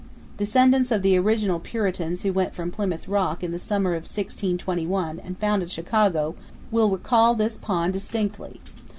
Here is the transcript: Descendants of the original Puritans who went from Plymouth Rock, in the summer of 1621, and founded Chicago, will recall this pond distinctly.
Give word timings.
Descendants 0.37 0.89
of 0.89 1.03
the 1.03 1.15
original 1.15 1.59
Puritans 1.59 2.23
who 2.23 2.33
went 2.33 2.55
from 2.55 2.71
Plymouth 2.71 3.07
Rock, 3.07 3.43
in 3.43 3.51
the 3.51 3.59
summer 3.59 3.91
of 3.91 4.05
1621, 4.09 5.19
and 5.19 5.37
founded 5.37 5.69
Chicago, 5.69 6.33
will 6.71 6.89
recall 6.89 7.35
this 7.35 7.55
pond 7.55 7.93
distinctly. 7.93 8.61